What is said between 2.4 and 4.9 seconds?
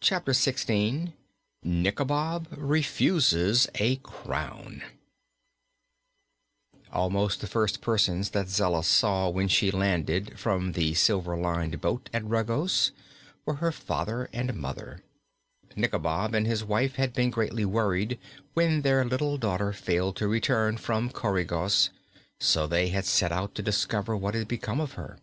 Refuses a Crown